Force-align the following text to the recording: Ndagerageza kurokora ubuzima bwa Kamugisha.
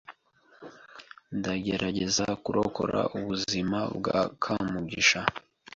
Ndagerageza 1.37 2.25
kurokora 2.43 2.99
ubuzima 3.17 3.79
bwa 3.97 4.19
Kamugisha. 4.43 5.21